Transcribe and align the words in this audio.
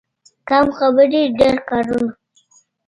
کم 0.49 0.65
خبرې، 0.77 1.21
ډېر 1.39 1.55
کارونه. 1.69 2.09